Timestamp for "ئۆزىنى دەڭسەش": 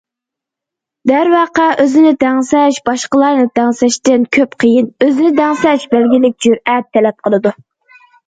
1.83-2.79, 5.07-5.87